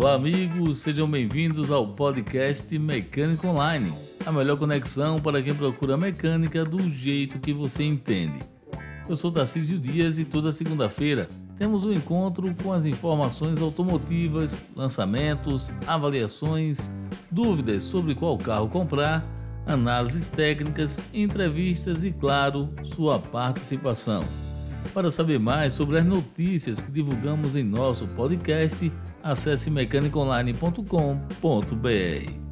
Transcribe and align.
Olá, 0.00 0.14
amigos, 0.14 0.78
sejam 0.78 1.10
bem-vindos 1.10 1.72
ao 1.72 1.84
podcast 1.84 2.78
Mecânico 2.78 3.48
Online, 3.48 3.92
a 4.24 4.30
melhor 4.30 4.56
conexão 4.56 5.18
para 5.18 5.42
quem 5.42 5.52
procura 5.52 5.96
mecânica 5.96 6.64
do 6.64 6.78
jeito 6.88 7.40
que 7.40 7.52
você 7.52 7.82
entende. 7.82 8.38
Eu 9.08 9.16
sou 9.16 9.32
Tarcísio 9.32 9.76
Dias 9.76 10.20
e 10.20 10.24
toda 10.24 10.52
segunda-feira 10.52 11.28
temos 11.56 11.84
um 11.84 11.92
encontro 11.92 12.54
com 12.62 12.72
as 12.72 12.86
informações 12.86 13.60
automotivas, 13.60 14.70
lançamentos, 14.76 15.72
avaliações, 15.84 16.88
dúvidas 17.28 17.82
sobre 17.82 18.14
qual 18.14 18.38
carro 18.38 18.68
comprar, 18.68 19.26
análises 19.66 20.28
técnicas, 20.28 21.00
entrevistas 21.12 22.04
e, 22.04 22.12
claro, 22.12 22.72
sua 22.84 23.18
participação. 23.18 24.24
Para 24.94 25.10
saber 25.10 25.40
mais 25.40 25.74
sobre 25.74 25.98
as 25.98 26.06
notícias 26.06 26.80
que 26.80 26.92
divulgamos 26.92 27.56
em 27.56 27.64
nosso 27.64 28.06
podcast, 28.06 28.92
acesse 29.30 29.70
mecanicaonline.com.br. 29.70 32.48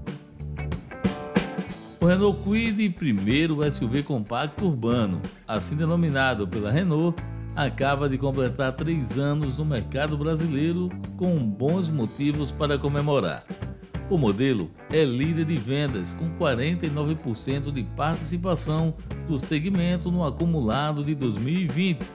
O 1.98 2.06
Renault 2.06 2.42
Kwid, 2.42 2.90
primeiro 2.90 3.68
SUV 3.70 4.02
compacto 4.02 4.66
urbano, 4.66 5.22
assim 5.48 5.74
denominado 5.74 6.46
pela 6.46 6.70
Renault, 6.70 7.18
acaba 7.54 8.08
de 8.08 8.18
completar 8.18 8.72
três 8.72 9.18
anos 9.18 9.56
no 9.56 9.64
mercado 9.64 10.18
brasileiro 10.18 10.90
com 11.16 11.38
bons 11.38 11.88
motivos 11.88 12.52
para 12.52 12.78
comemorar. 12.78 13.44
O 14.10 14.18
modelo 14.18 14.70
é 14.92 15.04
líder 15.04 15.46
de 15.46 15.56
vendas 15.56 16.14
com 16.14 16.28
49% 16.38 17.72
de 17.72 17.82
participação 17.82 18.94
do 19.26 19.38
segmento 19.38 20.10
no 20.10 20.24
acumulado 20.24 21.02
de 21.02 21.14
2020 21.14 22.06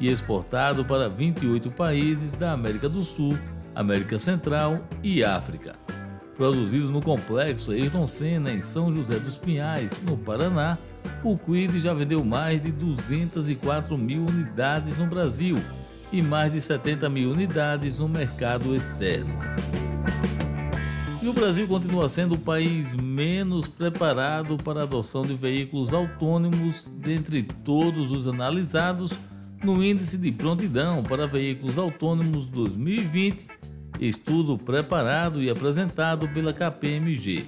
e 0.00 0.08
exportado 0.08 0.84
para 0.84 1.08
28 1.08 1.70
países 1.70 2.34
da 2.34 2.52
América 2.52 2.88
do 2.88 3.02
Sul, 3.02 3.36
América 3.78 4.18
Central 4.18 4.80
e 5.04 5.22
África. 5.22 5.76
Produzido 6.36 6.90
no 6.90 7.00
complexo 7.00 7.70
Ayrton 7.70 8.08
Senna 8.08 8.50
em 8.52 8.60
São 8.60 8.92
José 8.92 9.20
dos 9.20 9.36
Pinhais, 9.36 10.02
no 10.04 10.16
Paraná, 10.16 10.76
o 11.22 11.38
Quid 11.38 11.78
já 11.78 11.94
vendeu 11.94 12.24
mais 12.24 12.60
de 12.60 12.72
204 12.72 13.96
mil 13.96 14.26
unidades 14.26 14.98
no 14.98 15.06
Brasil 15.06 15.54
e 16.10 16.20
mais 16.20 16.50
de 16.50 16.60
70 16.60 17.08
mil 17.08 17.30
unidades 17.30 18.00
no 18.00 18.08
mercado 18.08 18.74
externo. 18.74 19.32
E 21.22 21.28
o 21.28 21.32
Brasil 21.32 21.68
continua 21.68 22.08
sendo 22.08 22.34
o 22.34 22.38
país 22.38 22.94
menos 22.94 23.68
preparado 23.68 24.56
para 24.56 24.80
a 24.80 24.84
adoção 24.84 25.22
de 25.22 25.34
veículos 25.34 25.94
autônomos 25.94 26.84
dentre 27.00 27.44
todos 27.44 28.10
os 28.10 28.26
analisados 28.26 29.16
no 29.62 29.82
Índice 29.82 30.16
de 30.16 30.30
Prontidão 30.30 31.02
para 31.02 31.26
Veículos 31.26 31.78
Autônomos 31.78 32.48
2020, 32.48 33.46
estudo 34.00 34.56
preparado 34.56 35.42
e 35.42 35.50
apresentado 35.50 36.28
pela 36.28 36.52
KPMG. 36.52 37.44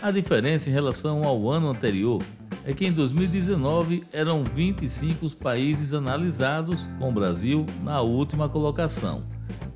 A 0.00 0.10
diferença 0.10 0.70
em 0.70 0.72
relação 0.72 1.24
ao 1.24 1.50
ano 1.50 1.68
anterior 1.68 2.22
é 2.64 2.72
que 2.72 2.86
em 2.86 2.92
2019 2.92 4.04
eram 4.12 4.44
25 4.44 5.26
os 5.26 5.34
países 5.34 5.94
analisados, 5.94 6.88
com 6.98 7.08
o 7.08 7.12
Brasil 7.12 7.66
na 7.82 8.00
última 8.00 8.48
colocação, 8.48 9.24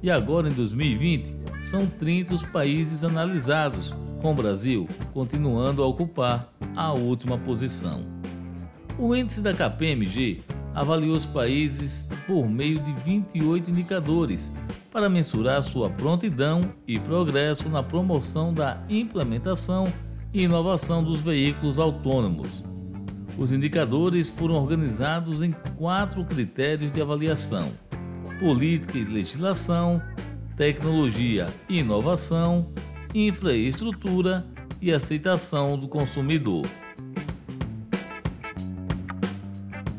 e 0.02 0.10
agora 0.10 0.48
em 0.48 0.52
2020 0.52 1.36
são 1.62 1.86
30 1.86 2.34
os 2.34 2.42
países 2.42 3.04
analisados, 3.04 3.94
com 4.20 4.32
o 4.32 4.34
Brasil 4.34 4.88
continuando 5.12 5.82
a 5.82 5.86
ocupar 5.86 6.52
a 6.76 6.92
última 6.92 7.38
posição. 7.38 8.04
O 8.98 9.14
índice 9.14 9.40
da 9.40 9.54
KPMG 9.54 10.42
avaliou 10.74 11.16
os 11.16 11.26
países 11.26 12.08
por 12.26 12.48
meio 12.48 12.78
de 12.78 12.92
28 12.92 13.70
indicadores 13.70 14.52
para 14.92 15.08
mensurar 15.08 15.62
sua 15.62 15.90
prontidão 15.90 16.72
e 16.86 16.98
progresso 16.98 17.68
na 17.68 17.82
promoção 17.82 18.52
da 18.52 18.82
implementação 18.88 19.90
e 20.32 20.42
inovação 20.42 21.02
dos 21.02 21.20
veículos 21.20 21.78
autônomos. 21.78 22.62
Os 23.38 23.52
indicadores 23.52 24.30
foram 24.30 24.56
organizados 24.56 25.40
em 25.40 25.52
quatro 25.76 26.24
critérios 26.24 26.92
de 26.92 27.00
avaliação: 27.00 27.72
política 28.38 28.98
e 28.98 29.04
legislação, 29.04 30.02
tecnologia 30.56 31.46
e 31.68 31.78
inovação, 31.78 32.70
infraestrutura 33.14 34.46
e 34.80 34.92
aceitação 34.92 35.78
do 35.78 35.88
consumidor. 35.88 36.66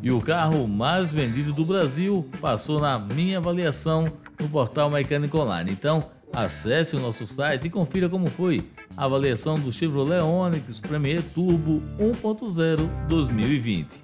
E 0.04 0.12
o 0.12 0.20
carro 0.20 0.68
mais 0.68 1.14
vendido 1.14 1.54
do 1.54 1.64
Brasil 1.64 2.28
passou 2.42 2.78
na 2.78 3.00
minha 3.00 3.38
avaliação 3.38 4.12
no 4.38 4.50
portal 4.50 4.90
Mecânico 4.90 5.38
Online. 5.38 5.72
Então, 5.72 6.04
acesse 6.34 6.94
o 6.98 7.00
nosso 7.00 7.26
site 7.26 7.68
e 7.68 7.70
confira 7.70 8.10
como 8.10 8.30
foi 8.30 8.70
a 8.98 9.06
avaliação 9.06 9.58
do 9.58 9.72
Chevrolet 9.72 10.20
Onix 10.22 10.78
Premier 10.78 11.24
Turbo 11.34 11.82
1.0 11.98 13.08
2020. 13.08 14.02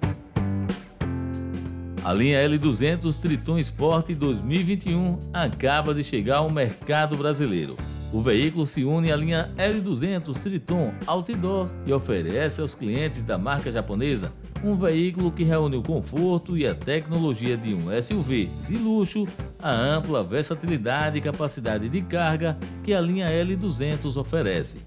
A 2.02 2.14
linha 2.14 2.48
L200 2.48 3.20
Triton 3.20 3.58
Sport 3.58 4.12
2021 4.14 5.18
acaba 5.34 5.92
de 5.92 6.02
chegar 6.02 6.38
ao 6.38 6.50
mercado 6.50 7.14
brasileiro. 7.14 7.76
O 8.10 8.22
veículo 8.22 8.64
se 8.64 8.84
une 8.84 9.12
à 9.12 9.16
linha 9.16 9.52
L200 9.58 10.32
Triton 10.42 10.94
Outdoor 11.06 11.68
e 11.86 11.92
oferece 11.92 12.62
aos 12.62 12.74
clientes 12.74 13.22
da 13.22 13.36
marca 13.36 13.70
japonesa 13.70 14.32
um 14.62 14.76
veículo 14.76 15.32
que 15.32 15.44
reúne 15.44 15.76
o 15.76 15.82
conforto 15.82 16.54
e 16.56 16.66
a 16.66 16.74
tecnologia 16.74 17.56
de 17.56 17.72
um 17.74 17.86
SUV 18.02 18.50
de 18.68 18.76
luxo, 18.76 19.26
a 19.58 19.70
ampla 19.70 20.22
versatilidade 20.22 21.16
e 21.18 21.20
capacidade 21.20 21.88
de 21.88 22.02
carga 22.02 22.56
que 22.84 22.92
a 22.92 23.00
linha 23.00 23.28
L200 23.28 24.16
oferece. 24.16 24.80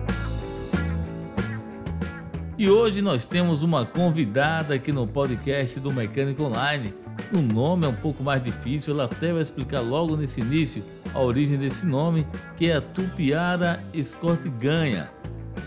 E 2.57 2.69
hoje 2.69 3.01
nós 3.01 3.25
temos 3.25 3.63
uma 3.63 3.85
convidada 3.85 4.75
aqui 4.75 4.93
no 4.93 5.05
podcast 5.05 5.77
do 5.77 5.91
Mecânico 5.91 6.41
Online. 6.41 6.93
O 7.33 7.41
nome 7.41 7.85
é 7.85 7.89
um 7.89 7.95
pouco 7.95 8.23
mais 8.23 8.41
difícil, 8.41 8.93
ela 8.93 9.03
até 9.03 9.33
vai 9.33 9.41
explicar 9.41 9.81
logo 9.81 10.15
nesse 10.15 10.39
início 10.39 10.81
a 11.13 11.19
origem 11.19 11.57
desse 11.57 11.85
nome, 11.85 12.25
que 12.55 12.69
é 12.69 12.77
a 12.77 12.81
Tupiara 12.81 13.83
Escort 13.93 14.39
Ganha. 14.57 15.09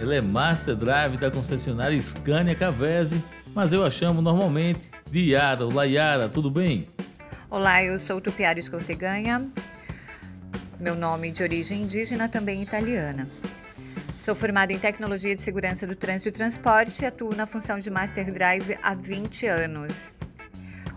Ela 0.01 0.15
é 0.15 0.21
Master 0.23 0.75
Drive 0.75 1.19
da 1.19 1.31
concessionária 1.31 2.01
Scania 2.01 2.55
Cavese, 2.55 3.23
mas 3.55 3.71
eu 3.71 3.85
a 3.85 3.91
chamo 3.91 4.23
normalmente 4.23 4.91
de 5.11 5.33
Yara. 5.33 5.67
Olá 5.67 5.85
Yara, 5.85 6.27
tudo 6.31 6.51
bem? 6.51 6.89
Olá, 7.51 7.85
eu 7.85 7.99
sou 7.99 8.19
Tupiara 8.19 8.61
Ganha. 8.99 9.47
meu 10.81 10.95
nome 10.95 11.33
de 11.33 11.43
origem 11.43 11.83
indígena, 11.83 12.31
também 12.31 12.63
italiana. 12.63 13.29
Sou 14.19 14.35
formada 14.35 14.73
em 14.73 14.79
Tecnologia 14.79 15.33
de 15.33 15.41
Segurança 15.41 15.87
do 15.87 15.95
Trânsito 15.95 16.29
e 16.29 16.33
Transporte 16.33 17.05
e 17.05 17.07
atuo 17.07 17.37
na 17.37 17.47
função 17.47 17.79
de 17.79 17.89
Master 17.89 18.33
Drive 18.33 18.77
há 18.83 18.93
20 18.93 19.47
anos. 19.47 20.17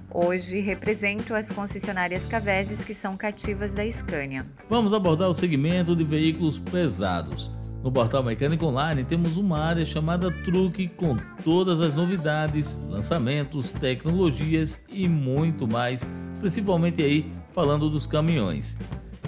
Hoje 0.09 0.59
represento 0.59 1.35
as 1.35 1.51
concessionárias 1.51 2.25
Caveses 2.25 2.83
que 2.83 2.95
são 2.95 3.15
cativas 3.15 3.75
da 3.75 3.89
Scania. 3.89 4.43
Vamos 4.67 4.91
abordar 4.91 5.29
o 5.29 5.35
segmento 5.35 5.95
de 5.95 6.03
veículos 6.03 6.57
pesados. 6.57 7.51
No 7.83 7.91
portal 7.91 8.23
Mecânico 8.23 8.65
Online 8.65 9.03
temos 9.03 9.37
uma 9.37 9.59
área 9.59 9.85
chamada 9.85 10.31
Truque 10.43 10.87
com 10.87 11.15
todas 11.43 11.79
as 11.79 11.93
novidades, 11.93 12.79
lançamentos, 12.89 13.69
tecnologias 13.69 14.83
e 14.89 15.07
muito 15.07 15.67
mais, 15.67 16.07
principalmente 16.39 17.03
aí 17.03 17.31
falando 17.53 17.87
dos 17.87 18.07
caminhões. 18.07 18.75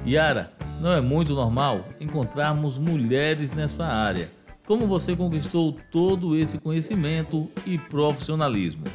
Yara, 0.05 0.51
não 0.79 0.91
é 0.91 1.01
muito 1.01 1.33
normal 1.33 1.87
encontrarmos 1.99 2.77
mulheres 2.77 3.51
nessa 3.51 3.85
área. 3.85 4.29
Como 4.65 4.87
você 4.87 5.15
conquistou 5.15 5.77
todo 5.91 6.37
esse 6.37 6.57
conhecimento 6.57 7.49
e 7.65 7.77
profissionalismo? 7.77 8.85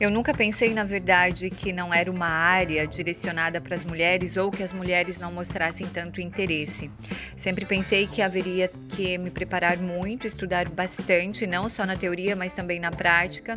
Eu 0.00 0.10
nunca 0.10 0.34
pensei, 0.34 0.74
na 0.74 0.82
verdade, 0.82 1.50
que 1.50 1.72
não 1.72 1.94
era 1.94 2.10
uma 2.10 2.26
área 2.26 2.84
direcionada 2.84 3.60
para 3.60 3.76
as 3.76 3.84
mulheres 3.84 4.36
ou 4.36 4.50
que 4.50 4.62
as 4.62 4.72
mulheres 4.72 5.18
não 5.18 5.32
mostrassem 5.32 5.86
tanto 5.86 6.20
interesse. 6.20 6.90
Sempre 7.36 7.64
pensei 7.64 8.06
que 8.08 8.20
haveria 8.20 8.68
que 8.88 9.16
me 9.16 9.30
preparar 9.30 9.78
muito, 9.78 10.26
estudar 10.26 10.68
bastante, 10.68 11.46
não 11.46 11.68
só 11.68 11.86
na 11.86 11.96
teoria, 11.96 12.34
mas 12.34 12.52
também 12.52 12.80
na 12.80 12.90
prática 12.90 13.54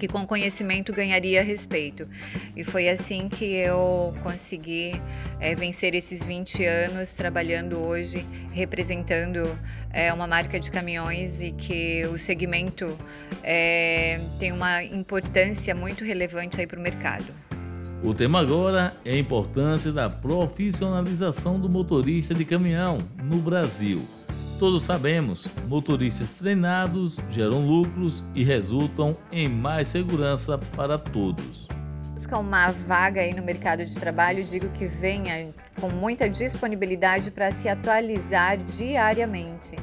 que 0.00 0.08
com 0.08 0.26
conhecimento 0.26 0.94
ganharia 0.94 1.42
respeito. 1.42 2.08
E 2.56 2.64
foi 2.64 2.88
assim 2.88 3.28
que 3.28 3.44
eu 3.44 4.14
consegui 4.22 4.94
é, 5.38 5.54
vencer 5.54 5.94
esses 5.94 6.22
20 6.22 6.64
anos 6.64 7.12
trabalhando 7.12 7.78
hoje, 7.78 8.24
representando 8.50 9.42
é, 9.92 10.10
uma 10.10 10.26
marca 10.26 10.58
de 10.58 10.70
caminhões 10.70 11.42
e 11.42 11.52
que 11.52 12.02
o 12.06 12.18
segmento 12.18 12.96
é, 13.44 14.18
tem 14.38 14.52
uma 14.52 14.82
importância 14.82 15.74
muito 15.74 16.02
relevante 16.02 16.58
aí 16.58 16.66
para 16.66 16.78
o 16.78 16.82
mercado. 16.82 17.26
O 18.02 18.14
tema 18.14 18.40
agora 18.40 18.94
é 19.04 19.12
a 19.12 19.18
importância 19.18 19.92
da 19.92 20.08
profissionalização 20.08 21.60
do 21.60 21.68
motorista 21.68 22.34
de 22.34 22.46
caminhão 22.46 22.98
no 23.22 23.36
Brasil. 23.36 24.00
Todos 24.60 24.82
sabemos, 24.82 25.46
motoristas 25.66 26.36
treinados 26.36 27.18
geram 27.30 27.66
lucros 27.66 28.22
e 28.34 28.44
resultam 28.44 29.16
em 29.32 29.48
mais 29.48 29.88
segurança 29.88 30.58
para 30.76 30.98
todos. 30.98 31.66
Busca 32.12 32.36
uma 32.36 32.70
vaga 32.70 33.22
aí 33.22 33.32
no 33.32 33.42
mercado 33.42 33.82
de 33.82 33.94
trabalho, 33.94 34.44
digo 34.44 34.68
que 34.68 34.84
venha 34.84 35.48
com 35.80 35.88
muita 35.88 36.28
disponibilidade 36.28 37.30
para 37.30 37.50
se 37.50 37.70
atualizar 37.70 38.58
diariamente, 38.58 39.76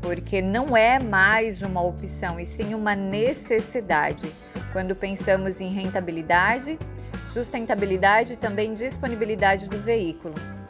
porque 0.00 0.40
não 0.40 0.76
é 0.76 1.00
mais 1.00 1.60
uma 1.60 1.82
opção 1.82 2.38
e 2.38 2.46
sim 2.46 2.74
uma 2.74 2.94
necessidade. 2.94 4.32
Quando 4.72 4.94
pensamos 4.94 5.60
em 5.60 5.70
rentabilidade, 5.70 6.78
sustentabilidade 7.26 8.34
e 8.34 8.36
também 8.36 8.72
disponibilidade 8.72 9.68
do 9.68 9.78
veículo. 9.78 10.61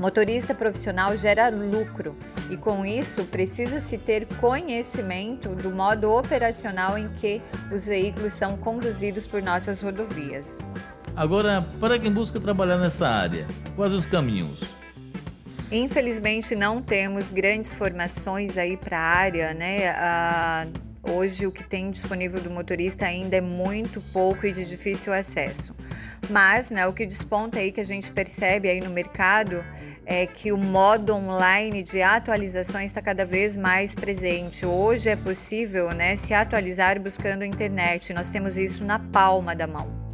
Motorista 0.00 0.54
profissional 0.54 1.14
gera 1.14 1.50
lucro 1.50 2.16
e, 2.48 2.56
com 2.56 2.86
isso, 2.86 3.26
precisa-se 3.26 3.98
ter 3.98 4.26
conhecimento 4.40 5.50
do 5.50 5.68
modo 5.68 6.10
operacional 6.10 6.96
em 6.96 7.06
que 7.10 7.42
os 7.70 7.84
veículos 7.84 8.32
são 8.32 8.56
conduzidos 8.56 9.26
por 9.26 9.42
nossas 9.42 9.82
rodovias. 9.82 10.56
Agora, 11.14 11.66
para 11.78 11.98
quem 11.98 12.10
busca 12.10 12.40
trabalhar 12.40 12.78
nessa 12.78 13.06
área, 13.06 13.46
quais 13.76 13.92
os 13.92 14.06
caminhos? 14.06 14.64
Infelizmente, 15.70 16.56
não 16.56 16.80
temos 16.80 17.30
grandes 17.30 17.74
formações 17.74 18.56
aí 18.56 18.78
para 18.78 18.98
a 18.98 19.02
área, 19.02 19.52
né? 19.52 19.90
Ah, 19.90 20.66
Hoje, 21.02 21.46
o 21.46 21.50
que 21.50 21.64
tem 21.64 21.90
disponível 21.90 22.40
do 22.40 22.50
motorista 22.50 23.06
ainda 23.06 23.34
é 23.34 23.40
muito 23.40 24.02
pouco 24.12 24.46
e 24.46 24.52
de 24.52 24.68
difícil 24.68 25.14
acesso. 25.14 25.74
Mas, 26.28 26.70
né, 26.70 26.86
o 26.86 26.92
que 26.92 27.06
desponta 27.06 27.58
aí 27.58 27.72
que 27.72 27.80
a 27.80 27.84
gente 27.84 28.12
percebe 28.12 28.68
aí 28.68 28.80
no 28.80 28.90
mercado 28.90 29.64
é 30.04 30.26
que 30.26 30.52
o 30.52 30.58
modo 30.58 31.14
online 31.14 31.82
de 31.82 32.02
atualizações 32.02 32.86
está 32.86 33.00
cada 33.00 33.24
vez 33.24 33.56
mais 33.56 33.94
presente. 33.94 34.66
Hoje 34.66 35.08
é 35.08 35.16
possível, 35.16 35.92
né, 35.92 36.16
se 36.16 36.34
atualizar 36.34 37.00
buscando 37.00 37.42
a 37.42 37.46
internet. 37.46 38.12
Nós 38.12 38.28
temos 38.28 38.58
isso 38.58 38.84
na 38.84 38.98
palma 38.98 39.54
da 39.54 39.66
mão. 39.66 40.10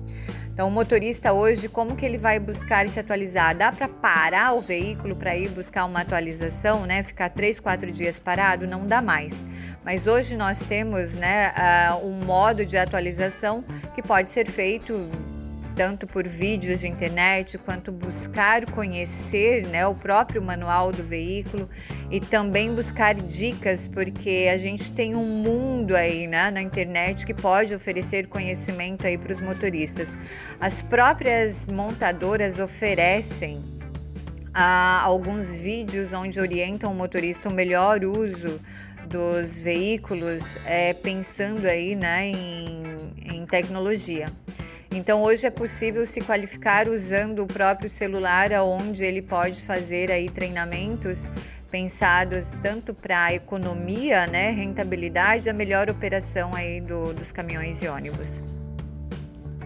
Então, 0.57 0.69
o 0.69 0.71
motorista 0.71 1.35
hoje, 1.35 1.69
como 1.69 1.95
que 1.95 2.07
ele 2.07 2.17
vai 2.17 2.41
buscar 2.41 2.89
se 2.89 2.99
atualizar? 2.99 3.55
Dá 3.55 3.71
para 3.71 3.89
parar 3.89 4.55
o 4.55 4.61
veículo 4.63 5.15
para 5.15 5.37
ir 5.37 5.51
buscar 5.51 5.85
uma 5.85 6.01
atualização, 6.01 6.87
né? 6.87 7.03
Ficar 7.03 7.29
três, 7.29 7.61
quatro 7.61 7.91
dias 7.91 8.19
parado? 8.19 8.67
Não 8.67 8.87
dá 8.87 9.03
mais. 9.03 9.45
Mas 9.85 10.07
hoje 10.07 10.35
nós 10.35 10.63
temos, 10.63 11.13
né, 11.13 11.53
uh, 11.53 12.07
um 12.07 12.25
modo 12.25 12.65
de 12.65 12.79
atualização 12.79 13.63
que 13.95 14.03
pode 14.03 14.31
ser 14.31 14.49
feito 14.49 14.95
tanto 15.77 16.07
por 16.07 16.27
vídeos 16.27 16.81
de 16.81 16.89
internet 16.89 17.59
quanto 17.59 17.93
buscar 17.93 18.65
conhecer 18.71 19.67
né, 19.69 19.87
o 19.87 19.95
próprio 19.95 20.41
manual 20.41 20.91
do 20.91 21.03
veículo 21.03 21.69
e 22.11 22.19
também 22.19 22.75
buscar 22.75 23.15
dicas, 23.15 23.87
porque 23.87 24.49
a 24.51 24.57
gente 24.57 24.91
tem 24.93 25.15
um 25.15 25.27
mundo 25.27 25.95
aí 25.95 26.27
né, 26.27 26.51
na 26.51 26.63
internet 26.63 27.27
que 27.27 27.35
pode 27.35 27.75
oferecer 27.75 28.27
conhecimento 28.27 29.07
aí 29.07 29.19
para 29.19 29.31
os 29.31 29.41
motoristas. 29.41 30.17
As 30.59 30.81
próprias 30.81 31.69
montadoras 31.69 32.59
oferecem 32.59 33.63
ah, 34.55 35.03
alguns 35.03 35.59
vídeos 35.59 36.15
onde 36.15 36.41
orientam 36.41 36.91
o 36.91 36.95
motorista 36.95 37.51
o 37.51 37.53
melhor 37.53 38.03
uso 38.03 38.59
dos 39.07 39.61
veículos, 39.61 40.57
é, 40.65 40.95
pensando 40.95 41.67
aí 41.67 41.95
né, 41.95 42.29
em, 42.29 42.85
em 43.25 43.47
tecnologia. 43.47 44.33
Então 44.97 45.23
hoje 45.23 45.47
é 45.47 45.51
possível 45.51 46.07
se 46.07 46.23
qualificar 46.23 46.89
usando 46.89 47.43
o 47.43 47.47
próprio 47.47 47.91
celular, 47.91 48.51
onde 48.53 49.05
ele 49.05 49.21
pode 49.21 49.61
fazer 49.61 50.11
aí 50.11 50.31
treinamentos 50.31 51.31
pensados 51.71 52.53
tanto 52.63 52.95
para 52.95 53.25
a 53.25 53.35
economia, 53.35 54.27
né, 54.27 54.51
rentabilidade, 54.53 55.51
a 55.51 55.53
melhor 55.53 55.91
operação 55.91 56.55
aí 56.55 56.81
do, 56.81 57.13
dos 57.13 57.31
caminhões 57.31 57.83
e 57.83 57.89
ônibus. 57.89 58.43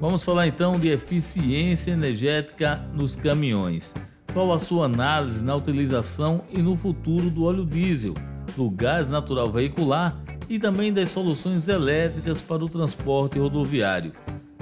Vamos 0.01 0.25
falar 0.25 0.49
então 0.49 0.81
de 0.81 0.89
eficiência 0.89 1.93
energética 1.93 2.85
nos 2.93 3.15
caminhões. 3.15 3.95
Qual 4.33 4.53
a 4.53 4.59
sua 4.59 4.87
análise 4.87 5.45
na 5.45 5.55
utilização 5.55 6.43
e 6.51 6.61
no 6.61 6.75
futuro 6.75 7.31
do 7.31 7.45
óleo 7.45 7.65
diesel, 7.65 8.15
do 8.57 8.69
gás 8.69 9.11
natural 9.11 9.53
veicular 9.53 10.21
e 10.49 10.59
também 10.59 10.93
das 10.93 11.11
soluções 11.11 11.69
elétricas 11.69 12.43
para 12.43 12.65
o 12.65 12.69
transporte 12.69 13.39
rodoviário? 13.39 14.13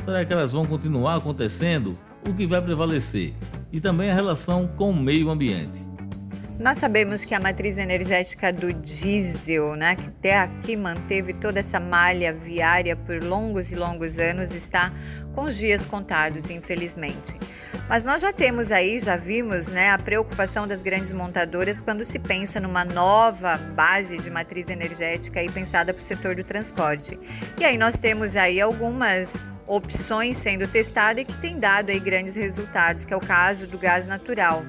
Será 0.09 0.25
que 0.25 0.33
elas 0.33 0.53
vão 0.53 0.65
continuar 0.65 1.17
acontecendo? 1.17 1.93
O 2.27 2.33
que 2.33 2.47
vai 2.47 2.63
prevalecer? 2.63 3.35
E 3.71 3.79
também 3.79 4.11
a 4.11 4.15
relação 4.15 4.67
com 4.67 4.89
o 4.89 4.97
meio 4.97 5.29
ambiente. 5.29 5.87
Nós 6.59 6.79
sabemos 6.79 7.27
que 7.27 7.35
a 7.35 7.39
matriz 7.39 7.77
energética 7.77 8.51
do 8.51 8.73
diesel, 8.73 9.77
né, 9.77 9.97
que 9.97 10.09
até 10.09 10.39
aqui 10.39 10.79
manteve 10.79 11.35
toda 11.35 11.61
essa 11.61 11.79
malha 11.79 12.33
viária 12.33 12.97
por 12.97 13.23
longos 13.23 13.71
e 13.71 13.77
longos 13.77 14.19
anos, 14.19 14.55
está 14.55 14.91
com 15.35 15.43
os 15.43 15.59
dias 15.59 15.85
contados, 15.85 16.49
infelizmente. 16.49 17.39
Mas 17.87 18.07
nós 18.07 18.23
já 18.23 18.33
temos 18.33 18.73
aí, 18.73 18.99
já 18.99 19.15
vimos, 19.15 19.69
né, 19.69 19.91
a 19.91 19.99
preocupação 19.99 20.67
das 20.67 20.81
grandes 20.81 21.13
montadoras 21.13 21.83
quando 21.83 22.03
se 22.03 22.19
pensa 22.19 22.59
numa 22.59 22.83
nova 22.83 23.59
base 23.59 24.17
de 24.17 24.31
matriz 24.31 24.71
energética 24.71 25.39
aí 25.39 25.51
pensada 25.51 25.93
para 25.93 26.01
o 26.01 26.05
setor 26.05 26.35
do 26.35 26.45
transporte. 26.45 27.21
E 27.59 27.65
aí 27.67 27.77
nós 27.77 27.99
temos 27.99 28.37
aí 28.37 28.59
algumas 28.59 29.45
opções 29.69 30.37
sendo 30.37 30.67
testadas 30.67 31.23
e 31.23 31.25
que 31.25 31.37
tem 31.37 31.59
dado 31.59 31.91
aí 31.91 32.01
grandes 32.01 32.35
resultados, 32.35 33.05
que 33.05 33.13
é 33.13 33.17
o 33.17 33.21
caso 33.21 33.67
do 33.67 33.79
gás 33.79 34.07
natural. 34.07 34.65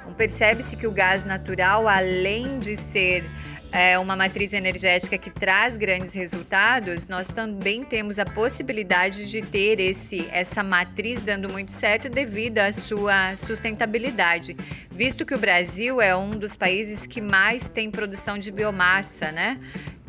Então, 0.00 0.14
percebe-se 0.14 0.76
que 0.76 0.86
o 0.86 0.90
gás 0.90 1.24
natural, 1.24 1.86
além 1.86 2.58
de 2.58 2.74
ser 2.74 3.24
é, 3.72 3.98
uma 3.98 4.16
matriz 4.16 4.52
energética 4.52 5.16
que 5.16 5.30
traz 5.30 5.76
grandes 5.76 6.12
resultados, 6.12 7.06
nós 7.06 7.28
também 7.28 7.84
temos 7.84 8.18
a 8.18 8.24
possibilidade 8.24 9.30
de 9.30 9.42
ter 9.42 9.78
esse, 9.78 10.28
essa 10.32 10.62
matriz 10.62 11.22
dando 11.22 11.48
muito 11.48 11.72
certo 11.72 12.08
devido 12.08 12.58
à 12.58 12.72
sua 12.72 13.36
sustentabilidade, 13.36 14.56
visto 14.90 15.24
que 15.24 15.34
o 15.34 15.38
Brasil 15.38 16.00
é 16.00 16.16
um 16.16 16.30
dos 16.30 16.56
países 16.56 17.06
que 17.06 17.20
mais 17.20 17.68
tem 17.68 17.90
produção 17.90 18.36
de 18.38 18.50
biomassa, 18.50 19.30
né? 19.30 19.58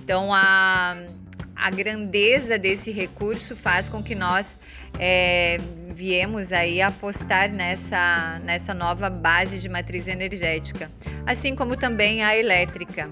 Então 0.04 0.34
a 0.34 0.98
a 1.62 1.70
grandeza 1.70 2.58
desse 2.58 2.92
recurso 2.92 3.56
faz 3.56 3.88
com 3.88 4.02
que 4.02 4.16
nós 4.16 4.60
é, 4.98 5.60
viemos 5.94 6.52
aí 6.52 6.82
apostar 6.82 7.52
nessa, 7.52 8.42
nessa 8.44 8.74
nova 8.74 9.12
base 9.12 9.60
de 9.60 9.70
matriz 9.70 10.08
energética, 10.08 10.90
assim 11.24 11.56
como 11.56 11.78
também 11.78 12.24
a 12.24 12.36
elétrica, 12.36 13.12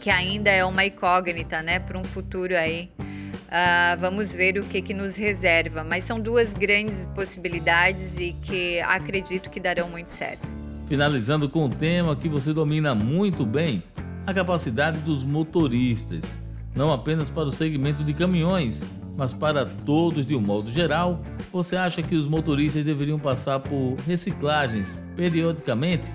que 0.00 0.08
ainda 0.08 0.50
é 0.50 0.64
uma 0.64 0.84
incógnita, 0.84 1.62
né, 1.62 1.80
para 1.80 1.98
um 1.98 2.04
futuro 2.04 2.56
aí. 2.56 2.92
Uh, 3.00 3.98
vamos 3.98 4.32
ver 4.32 4.56
o 4.58 4.64
que, 4.64 4.80
que 4.80 4.94
nos 4.94 5.16
reserva, 5.16 5.82
mas 5.82 6.04
são 6.04 6.20
duas 6.20 6.54
grandes 6.54 7.06
possibilidades 7.14 8.18
e 8.18 8.32
que 8.34 8.80
acredito 8.82 9.50
que 9.50 9.58
darão 9.58 9.88
muito 9.88 10.08
certo. 10.08 10.46
Finalizando 10.86 11.48
com 11.48 11.66
o 11.66 11.68
tema 11.68 12.14
que 12.14 12.28
você 12.28 12.52
domina 12.52 12.94
muito 12.94 13.44
bem, 13.44 13.82
a 14.26 14.32
capacidade 14.32 15.00
dos 15.00 15.24
motoristas 15.24 16.44
não 16.74 16.92
apenas 16.92 17.30
para 17.30 17.44
o 17.44 17.52
segmento 17.52 18.02
de 18.02 18.12
caminhões, 18.12 18.82
mas 19.16 19.32
para 19.32 19.64
todos 19.64 20.26
de 20.26 20.34
um 20.34 20.40
modo 20.40 20.70
geral, 20.70 21.20
você 21.52 21.76
acha 21.76 22.02
que 22.02 22.16
os 22.16 22.26
motoristas 22.26 22.84
deveriam 22.84 23.18
passar 23.18 23.60
por 23.60 23.94
reciclagens 24.06 24.98
periodicamente? 25.14 26.10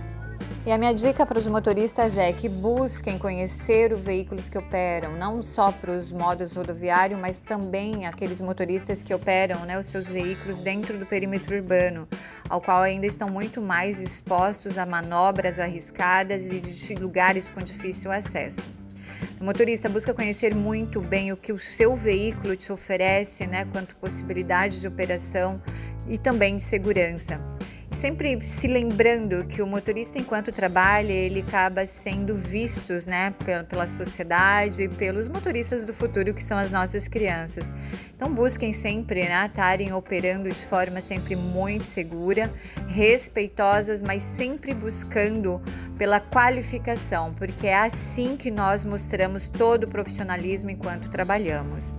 E 0.65 0.71
a 0.71 0.77
minha 0.77 0.93
dica 0.93 1.25
para 1.25 1.39
os 1.39 1.47
motoristas 1.47 2.17
é 2.17 2.31
que 2.33 2.49
busquem 2.49 3.17
conhecer 3.17 3.93
os 3.93 4.03
veículos 4.03 4.49
que 4.49 4.57
operam, 4.57 5.15
não 5.15 5.41
só 5.41 5.71
para 5.71 5.91
os 5.91 6.11
modos 6.11 6.55
rodoviários, 6.55 7.19
mas 7.19 7.39
também 7.39 8.05
aqueles 8.05 8.41
motoristas 8.41 9.01
que 9.01 9.13
operam 9.13 9.65
né, 9.65 9.79
os 9.79 9.87
seus 9.87 10.07
veículos 10.09 10.59
dentro 10.59 10.97
do 10.99 11.05
perímetro 11.05 11.55
urbano, 11.55 12.07
ao 12.49 12.61
qual 12.61 12.81
ainda 12.81 13.05
estão 13.05 13.29
muito 13.29 13.61
mais 13.61 14.01
expostos 14.01 14.77
a 14.77 14.85
manobras 14.85 15.59
arriscadas 15.59 16.51
e 16.51 16.59
de 16.59 16.95
lugares 16.95 17.49
com 17.49 17.61
difícil 17.61 18.11
acesso. 18.11 18.61
O 19.39 19.43
motorista 19.43 19.89
busca 19.89 20.13
conhecer 20.13 20.53
muito 20.53 21.01
bem 21.01 21.31
o 21.31 21.37
que 21.37 21.51
o 21.51 21.57
seu 21.57 21.95
veículo 21.95 22.55
te 22.55 22.71
oferece, 22.71 23.47
né, 23.47 23.65
quanto 23.65 23.95
possibilidade 23.95 24.79
de 24.79 24.87
operação 24.87 25.61
e 26.07 26.17
também 26.17 26.55
de 26.55 26.63
segurança 26.63 27.39
sempre 27.91 28.39
se 28.41 28.67
lembrando 28.67 29.43
que 29.45 29.61
o 29.61 29.67
motorista, 29.67 30.19
enquanto 30.19 30.51
trabalha, 30.51 31.11
ele 31.11 31.41
acaba 31.41 31.85
sendo 31.85 32.35
vistos 32.35 33.05
né, 33.05 33.33
pela, 33.67 33.87
sociedade, 33.87 34.87
pelos 34.89 35.27
motoristas 35.27 35.83
do 35.83 35.93
futuro, 35.93 36.33
que 36.33 36.43
são 36.43 36.57
as 36.57 36.71
nossas 36.71 37.07
crianças. 37.07 37.73
Então, 38.15 38.31
busquem 38.31 38.73
sempre 38.73 39.23
né, 39.23 39.45
estarem 39.45 39.91
operando 39.93 40.49
de 40.49 40.65
forma 40.65 41.01
sempre 41.01 41.35
muito 41.35 41.85
segura, 41.85 42.53
respeitosas, 42.87 44.01
mas 44.01 44.21
sempre 44.21 44.73
buscando 44.73 45.61
pela 45.97 46.19
qualificação, 46.19 47.33
porque 47.33 47.67
é 47.67 47.77
assim 47.77 48.37
que 48.37 48.51
nós 48.51 48.85
mostramos 48.85 49.47
todo 49.47 49.85
o 49.85 49.87
profissionalismo 49.87 50.69
enquanto 50.69 51.09
trabalhamos. 51.09 51.97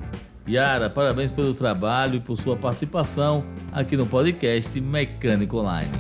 Yara, 0.51 0.91
parabéns 0.91 1.31
pelo 1.31 1.55
trabalho 1.55 2.17
e 2.17 2.21
por 2.21 2.37
sua 2.37 2.57
participação 2.57 3.47
aqui 3.71 3.97
no 3.97 4.05
podcast 4.05 4.81
Mecânico 4.81 5.59
Online. 5.59 5.93